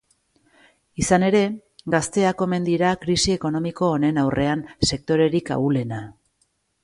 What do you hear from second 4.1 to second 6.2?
aurrean sektorerik ahulena.